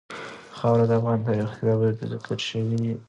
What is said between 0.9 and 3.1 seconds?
افغان تاریخ په کتابونو کې ذکر شوي دي.